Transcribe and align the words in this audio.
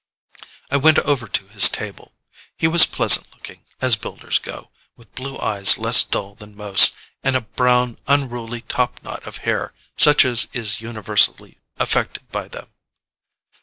I 0.71 0.77
went 0.77 0.97
over 0.97 1.27
to 1.27 1.47
his 1.49 1.69
table. 1.69 2.13
He 2.57 2.67
was 2.67 2.87
pleasant 2.87 3.31
looking, 3.35 3.65
as 3.81 3.95
Builders 3.97 4.39
go, 4.39 4.71
with 4.97 5.13
blue 5.13 5.37
eyes 5.37 5.77
less 5.77 6.03
dull 6.03 6.33
than 6.33 6.57
most, 6.57 6.95
and 7.23 7.35
a 7.35 7.41
brown, 7.41 7.99
unruly 8.07 8.61
topknot 8.61 9.21
of 9.27 9.37
hair 9.45 9.75
such 9.95 10.25
as 10.25 10.47
is 10.53 10.81
universally 10.81 11.59
affected 11.77 12.27
by 12.31 12.47
them. 12.47 12.69